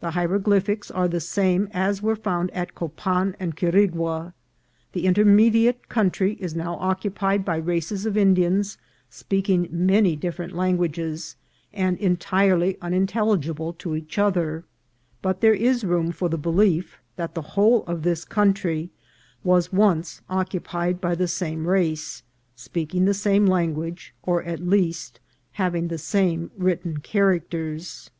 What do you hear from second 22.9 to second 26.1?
the same lan guage, or, at least, having the